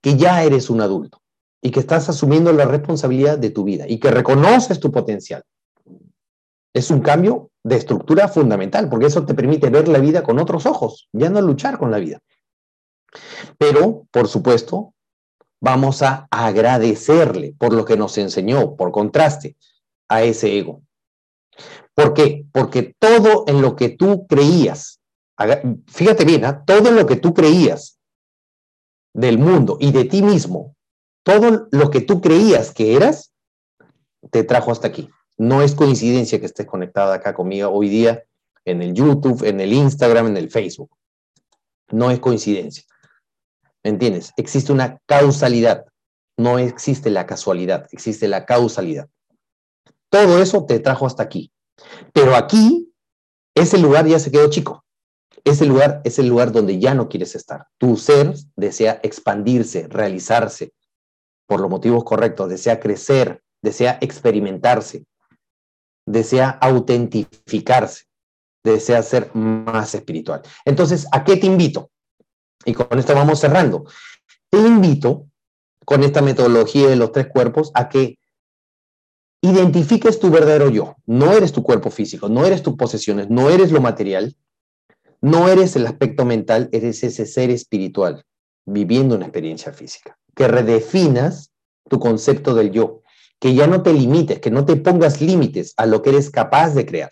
[0.00, 1.20] que ya eres un adulto
[1.60, 5.44] y que estás asumiendo la responsabilidad de tu vida y que reconoces tu potencial.
[6.72, 10.64] Es un cambio de estructura fundamental, porque eso te permite ver la vida con otros
[10.64, 12.20] ojos, ya no luchar con la vida.
[13.58, 14.94] Pero, por supuesto,
[15.60, 19.56] vamos a agradecerle por lo que nos enseñó, por contraste,
[20.08, 20.80] a ese ego.
[22.00, 22.46] ¿Por qué?
[22.50, 25.02] Porque todo en lo que tú creías,
[25.86, 26.64] fíjate bien, ¿ah?
[26.64, 27.98] todo en lo que tú creías
[29.12, 30.74] del mundo y de ti mismo,
[31.22, 33.34] todo lo que tú creías que eras,
[34.30, 35.10] te trajo hasta aquí.
[35.36, 38.24] No es coincidencia que estés conectada acá conmigo hoy día
[38.64, 40.90] en el YouTube, en el Instagram, en el Facebook.
[41.90, 42.84] No es coincidencia.
[43.84, 44.32] ¿Me entiendes?
[44.38, 45.84] Existe una causalidad.
[46.38, 49.10] No existe la casualidad, existe la causalidad.
[50.08, 51.52] Todo eso te trajo hasta aquí.
[52.12, 52.92] Pero aquí,
[53.54, 54.84] ese lugar ya se quedó chico.
[55.44, 57.66] Ese lugar es el lugar donde ya no quieres estar.
[57.78, 60.72] Tu ser desea expandirse, realizarse
[61.46, 65.04] por los motivos correctos, desea crecer, desea experimentarse,
[66.06, 68.04] desea autentificarse,
[68.62, 70.42] desea ser más espiritual.
[70.64, 71.90] Entonces, ¿a qué te invito?
[72.64, 73.84] Y con esto vamos cerrando.
[74.50, 75.26] Te invito,
[75.84, 78.19] con esta metodología de los tres cuerpos, a que
[79.42, 80.96] identifiques tu verdadero yo.
[81.06, 84.36] No eres tu cuerpo físico, no eres tus posesiones, no eres lo material,
[85.20, 88.24] no eres el aspecto mental, eres ese ser espiritual
[88.66, 90.18] viviendo una experiencia física.
[90.34, 91.52] Que redefinas
[91.88, 93.02] tu concepto del yo,
[93.38, 96.74] que ya no te limites, que no te pongas límites a lo que eres capaz
[96.74, 97.10] de crear.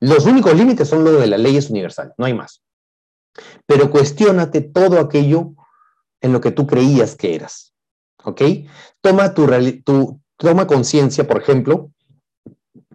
[0.00, 2.62] Los únicos límites son los de las leyes universales, no hay más.
[3.66, 5.54] Pero cuestiónate todo aquello
[6.20, 7.72] en lo que tú creías que eras.
[8.24, 8.42] ¿Ok?
[9.00, 9.46] Toma, tu,
[9.84, 11.92] tu toma conciencia, por ejemplo,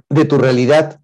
[0.10, 1.00] de tu realidad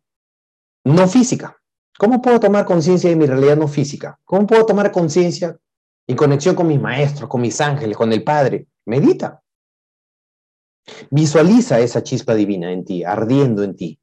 [0.84, 1.58] no física.
[1.98, 4.20] ¿Cómo puedo tomar conciencia de mi realidad no física?
[4.26, 5.58] ¿Cómo puedo tomar conciencia
[6.08, 8.68] en conexión con mis maestros, con mis ángeles, con el Padre?
[8.86, 9.42] Medita.
[11.10, 14.00] Visualiza esa chispa divina en ti, ardiendo en ti,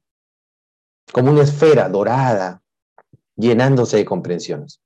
[1.11, 2.63] como una esfera dorada,
[3.35, 4.81] llenándose de comprensiones.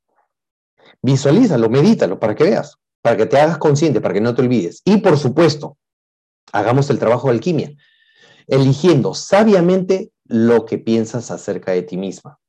[1.02, 4.82] Visualízalo, medítalo para que veas, para que te hagas consciente, para que no te olvides.
[4.84, 5.78] Y por supuesto,
[6.52, 7.76] hagamos el trabajo de alquimia,
[8.48, 12.40] eligiendo sabiamente lo que piensas acerca de ti misma.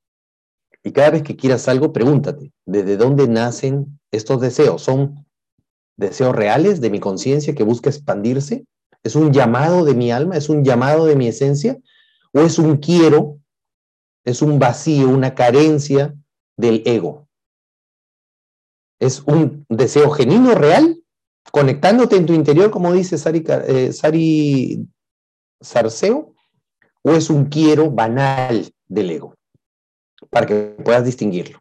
[0.82, 4.82] Y cada vez que quieras algo, pregúntate, ¿desde dónde nacen estos deseos?
[4.82, 5.26] ¿Son
[5.96, 8.66] deseos reales de mi conciencia que busca expandirse?
[9.02, 10.36] ¿Es un llamado de mi alma?
[10.36, 11.78] ¿Es un llamado de mi esencia?
[12.32, 13.40] ¿O es un quiero?
[14.24, 16.14] ¿Es un vacío, una carencia
[16.56, 17.26] del ego?
[19.00, 21.02] ¿Es un deseo genuino, real?
[21.52, 23.92] Conectándote en tu interior, como dice Sari, eh,
[25.60, 26.34] Sarceo,
[27.02, 29.34] o es un quiero banal del ego
[30.30, 31.58] para que puedas distinguirlo.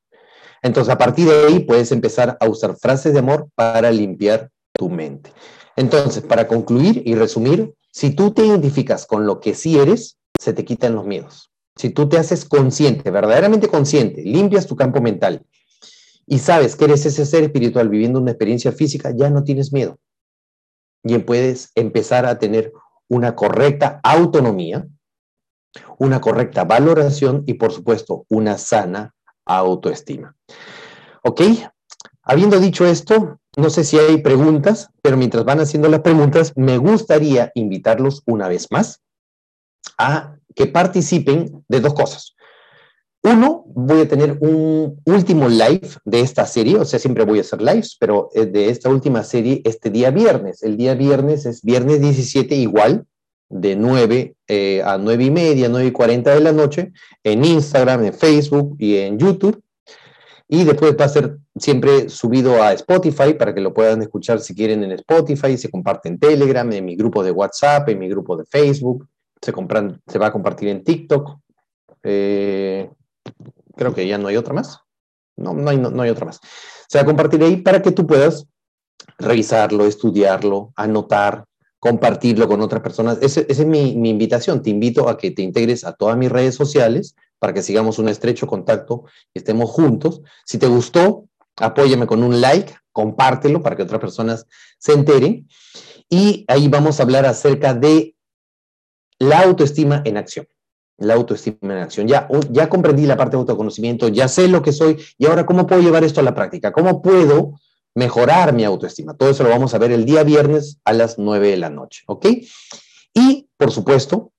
[0.61, 4.89] Entonces, a partir de ahí puedes empezar a usar frases de amor para limpiar tu
[4.89, 5.31] mente.
[5.75, 10.53] Entonces, para concluir y resumir, si tú te identificas con lo que sí eres, se
[10.53, 11.51] te quitan los miedos.
[11.75, 15.45] Si tú te haces consciente, verdaderamente consciente, limpias tu campo mental
[16.27, 19.99] y sabes que eres ese ser espiritual viviendo una experiencia física, ya no tienes miedo.
[21.03, 22.73] Y puedes empezar a tener
[23.07, 24.87] una correcta autonomía,
[25.99, 29.13] una correcta valoración y, por supuesto, una sana
[29.45, 30.35] autoestima.
[31.23, 31.41] ¿Ok?
[32.23, 36.77] Habiendo dicho esto, no sé si hay preguntas, pero mientras van haciendo las preguntas, me
[36.77, 39.01] gustaría invitarlos una vez más
[39.97, 42.35] a que participen de dos cosas.
[43.25, 47.41] Uno, voy a tener un último live de esta serie, o sea, siempre voy a
[47.41, 50.61] hacer lives, pero de esta última serie este día viernes.
[50.61, 53.07] El día viernes es viernes 17 igual,
[53.49, 56.91] de 9 eh, a 9 y media, 9 y 40 de la noche,
[57.23, 59.59] en Instagram, en Facebook y en YouTube.
[60.47, 64.53] Y después va a ser siempre subido a Spotify para que lo puedan escuchar si
[64.53, 68.37] quieren en Spotify, se comparte en Telegram, en mi grupo de WhatsApp, en mi grupo
[68.37, 69.07] de Facebook,
[69.41, 71.39] se, compran, se va a compartir en TikTok.
[72.03, 72.87] Eh,
[73.75, 74.79] creo que ya no hay otra más.
[75.37, 76.39] No, no hay, no, hay otra más.
[76.87, 78.47] Se va a compartir ahí para que tú puedas
[79.17, 81.45] revisarlo, estudiarlo, anotar,
[81.79, 83.17] compartirlo con otras personas.
[83.21, 84.61] Esa es mi, mi, invitación.
[84.61, 88.07] Te invito a que te integres a todas mis redes sociales para que sigamos un
[88.07, 89.03] estrecho contacto
[89.33, 90.21] y estemos juntos.
[90.45, 91.25] Si te gustó,
[91.57, 94.47] apóyame con un like, compártelo para que otras personas
[94.77, 95.47] se enteren.
[96.09, 98.15] Y ahí vamos a hablar acerca de
[99.19, 100.47] la autoestima en acción
[100.97, 102.07] la autoestima en acción.
[102.07, 105.67] Ya, ya comprendí la parte de autoconocimiento, ya sé lo que soy y ahora cómo
[105.67, 107.53] puedo llevar esto a la práctica, cómo puedo
[107.95, 109.15] mejorar mi autoestima.
[109.15, 112.03] Todo eso lo vamos a ver el día viernes a las 9 de la noche,
[112.07, 112.27] ¿ok?
[113.13, 114.31] Y, por supuesto,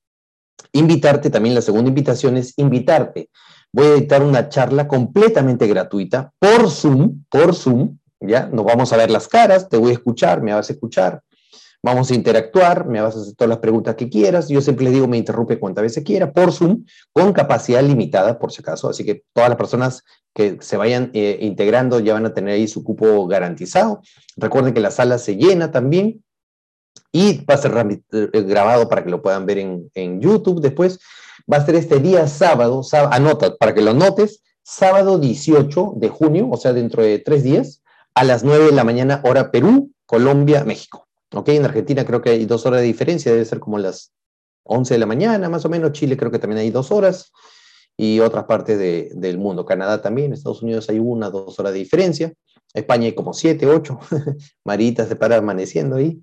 [0.72, 3.30] invitarte, también la segunda invitación es invitarte.
[3.72, 8.46] Voy a editar una charla completamente gratuita por Zoom, por Zoom, ¿ya?
[8.46, 11.22] Nos vamos a ver las caras, te voy a escuchar, me vas a escuchar,
[11.86, 14.48] Vamos a interactuar, me vas a hacer todas las preguntas que quieras.
[14.48, 18.50] Yo siempre les digo, me interrumpe cuantas veces quiera, por Zoom, con capacidad limitada, por
[18.50, 18.88] si acaso.
[18.88, 20.02] Así que todas las personas
[20.34, 24.00] que se vayan eh, integrando ya van a tener ahí su cupo garantizado.
[24.36, 26.24] Recuerden que la sala se llena también
[27.12, 27.72] y va a ser
[28.10, 30.98] eh, grabado para que lo puedan ver en, en YouTube después.
[31.50, 32.82] Va a ser este día sábado,
[33.12, 37.84] anota para que lo notes, sábado 18 de junio, o sea, dentro de tres días,
[38.12, 41.05] a las 9 de la mañana, hora Perú, Colombia, México.
[41.32, 41.48] ¿Ok?
[41.50, 44.12] En Argentina creo que hay dos horas de diferencia, debe ser como las
[44.64, 45.92] 11 de la mañana, más o menos.
[45.92, 47.32] Chile creo que también hay dos horas
[47.96, 49.64] y otras partes del mundo.
[49.64, 52.32] Canadá también, Estados Unidos hay una, dos horas de diferencia.
[52.74, 53.98] España hay como siete, ocho.
[54.64, 56.20] Marita se para amaneciendo ahí.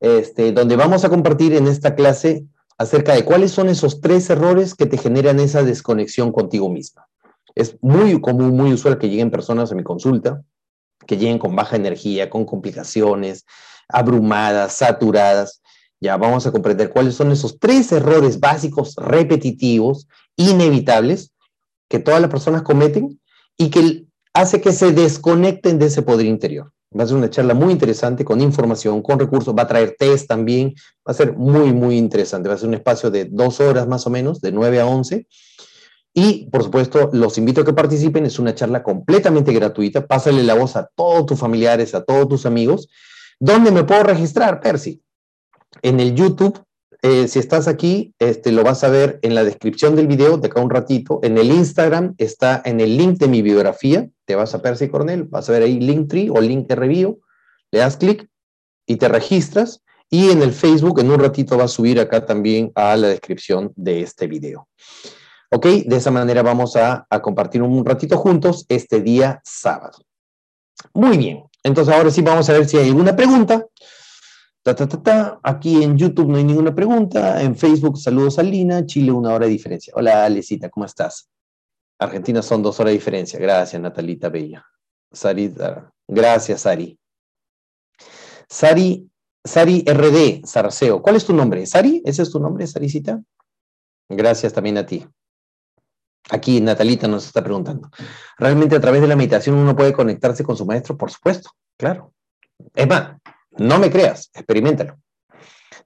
[0.00, 2.46] Este, donde vamos a compartir en esta clase
[2.78, 7.08] acerca de cuáles son esos tres errores que te generan esa desconexión contigo misma.
[7.54, 10.42] Es muy común, muy usual que lleguen personas a mi consulta,
[11.06, 13.44] que lleguen con baja energía, con complicaciones,
[13.88, 15.60] abrumadas, saturadas.
[16.00, 21.32] Ya vamos a comprender cuáles son esos tres errores básicos, repetitivos, inevitables,
[21.88, 23.20] que todas las personas cometen
[23.56, 26.72] y que hace que se desconecten de ese poder interior.
[26.96, 30.26] Va a ser una charla muy interesante con información, con recursos, va a traer test
[30.26, 30.74] también,
[31.06, 32.48] va a ser muy, muy interesante.
[32.48, 35.26] Va a ser un espacio de dos horas más o menos, de 9 a 11.
[36.14, 38.24] Y, por supuesto, los invito a que participen.
[38.24, 40.06] Es una charla completamente gratuita.
[40.06, 42.88] Pásale la voz a todos tus familiares, a todos tus amigos.
[43.40, 45.00] ¿Dónde me puedo registrar, Percy?
[45.82, 46.60] En el YouTube.
[47.02, 50.48] Eh, si estás aquí, este, lo vas a ver en la descripción del video de
[50.48, 51.20] acá un ratito.
[51.22, 54.08] En el Instagram está en el link de mi biografía.
[54.24, 57.20] Te vas a Percy Cornell, vas a ver ahí Linktree o link de review.
[57.70, 58.28] Le das clic
[58.86, 59.84] y te registras.
[60.10, 63.72] Y en el Facebook, en un ratito, va a subir acá también a la descripción
[63.76, 64.68] de este video.
[65.52, 65.66] ¿Ok?
[65.66, 69.98] De esa manera vamos a, a compartir un ratito juntos este día sábado.
[70.94, 71.47] Muy bien.
[71.62, 73.66] Entonces ahora sí vamos a ver si hay alguna pregunta.
[75.42, 77.40] Aquí en YouTube no hay ninguna pregunta.
[77.42, 78.84] En Facebook, saludos a Lina.
[78.84, 79.92] Chile, una hora de diferencia.
[79.96, 81.30] Hola, Alecita, ¿cómo estás?
[81.98, 83.38] Argentina son dos horas de diferencia.
[83.38, 84.64] Gracias, Natalita Bella.
[85.10, 86.98] Sarita, gracias, Sari.
[88.48, 89.10] Sari,
[89.42, 91.00] Sari RD, Sarceo.
[91.00, 91.64] ¿Cuál es tu nombre?
[91.66, 92.02] ¿Sari?
[92.04, 93.20] ¿Ese es tu nombre, Saricita?
[94.08, 95.06] Gracias también a ti.
[96.30, 97.90] Aquí Natalita nos está preguntando.
[98.36, 100.96] ¿Realmente a través de la meditación uno puede conectarse con su maestro?
[100.96, 102.12] Por supuesto, claro.
[102.74, 103.16] Es más,
[103.56, 104.98] no me creas, experimentalo.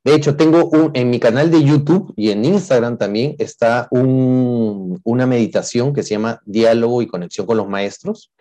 [0.05, 5.27] De hecho, tengo un, en mi canal de YouTube y en Instagram también está una
[5.27, 8.33] meditación que se llama Diálogo y Conexión con los Maestros.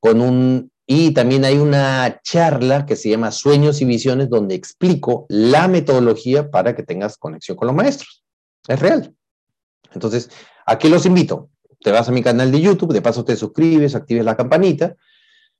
[0.00, 5.26] Con un, y también hay una charla que se llama Sueños y Visiones, donde explico
[5.28, 8.24] la metodología para que tengas conexión con los maestros.
[8.66, 9.14] Es real.
[9.92, 10.30] Entonces,
[10.70, 11.48] ¿A qué los invito?
[11.80, 14.94] Te vas a mi canal de YouTube, de paso te suscribes, actives la campanita,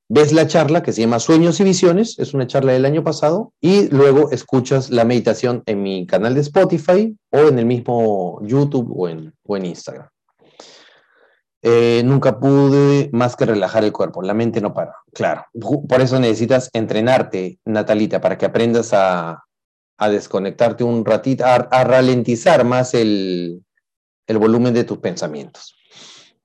[0.08, 3.52] ves la charla que se llama Sueños y Visiones, es una charla del año pasado,
[3.60, 8.92] y luego escuchas la meditación en mi canal de Spotify o en el mismo YouTube
[8.96, 9.34] o en,
[9.66, 10.08] Instagram.
[11.62, 15.44] Eh, nunca pude más que relajar el cuerpo, la mente no para, claro.
[15.88, 19.42] Por eso necesitas entrenarte, Natalita, para que aprendas a
[20.08, 23.64] desconectarte un ratito, a, ralentizar más el,
[24.30, 25.74] el volumen de tus pensamientos.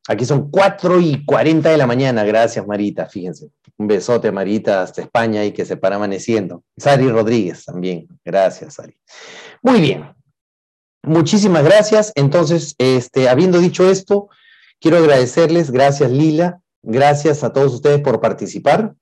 [0.08, 2.24] Aquí son 4 y 40 de la mañana.
[2.24, 3.06] Gracias, Marita.
[3.06, 3.52] Fíjense.
[3.78, 6.64] Un besote, Marita, hasta España y que se para amaneciendo.
[6.78, 8.08] Sari Rodríguez también.
[8.24, 8.98] Gracias, Sari.
[9.62, 10.16] Muy bien.
[11.04, 12.12] Muchísimas gracias.
[12.16, 14.30] Entonces, este, habiendo dicho esto,
[14.80, 15.70] quiero agradecerles.
[15.70, 16.62] Gracias, Lila.
[16.82, 18.96] Gracias a todos ustedes por participar.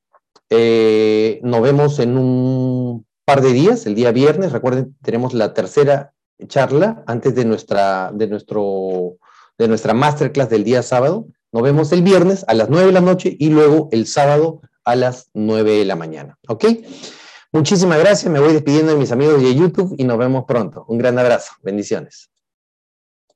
[0.49, 4.51] Eh, nos vemos en un par de días, el día viernes.
[4.51, 6.13] Recuerden, tenemos la tercera
[6.47, 9.17] charla antes de nuestra, de nuestro,
[9.57, 11.27] de nuestra masterclass del día sábado.
[11.51, 14.95] Nos vemos el viernes a las 9 de la noche y luego el sábado a
[14.95, 16.37] las 9 de la mañana.
[16.47, 16.65] ¿Ok?
[17.51, 18.31] Muchísimas gracias.
[18.31, 20.85] Me voy despidiendo de mis amigos de YouTube y nos vemos pronto.
[20.87, 21.53] Un gran abrazo.
[21.61, 22.32] Bendiciones.